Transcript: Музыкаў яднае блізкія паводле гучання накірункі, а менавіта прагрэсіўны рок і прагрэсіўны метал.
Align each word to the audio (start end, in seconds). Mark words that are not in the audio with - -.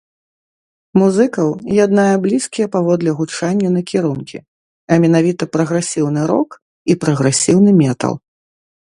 Музыкаў 0.99 1.49
яднае 1.85 2.13
блізкія 2.23 2.67
паводле 2.75 3.11
гучання 3.19 3.69
накірункі, 3.77 4.37
а 4.95 4.99
менавіта 5.03 5.43
прагрэсіўны 5.57 6.21
рок 6.31 6.49
і 6.95 6.97
прагрэсіўны 7.05 7.71
метал. 7.83 8.13